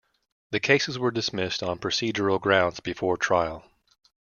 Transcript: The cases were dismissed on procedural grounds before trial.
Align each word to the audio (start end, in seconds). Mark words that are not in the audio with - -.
The 0.49 0.59
cases 0.59 0.97
were 0.97 1.11
dismissed 1.11 1.61
on 1.61 1.77
procedural 1.77 2.41
grounds 2.41 2.79
before 2.79 3.17
trial. 3.17 3.69